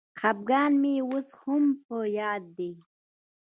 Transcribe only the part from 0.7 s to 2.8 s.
مي اوس هم په یاد دی.